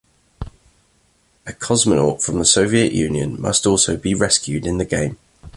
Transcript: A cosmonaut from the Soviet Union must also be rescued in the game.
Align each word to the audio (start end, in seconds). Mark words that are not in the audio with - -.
A 1.45 1.51
cosmonaut 1.53 2.23
from 2.23 2.39
the 2.39 2.43
Soviet 2.45 2.91
Union 2.91 3.39
must 3.39 3.67
also 3.67 3.97
be 3.97 4.15
rescued 4.15 4.65
in 4.65 4.79
the 4.79 4.85
game. 4.85 5.19